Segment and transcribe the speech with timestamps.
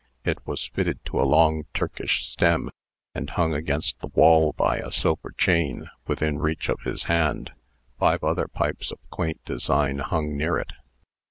[0.25, 2.71] It was fitted to a long Turkish stem,
[3.13, 7.51] and hung against the wall by a silver chain, within reach of his hand.
[7.99, 10.71] Five other pipes of quaint design hung near it.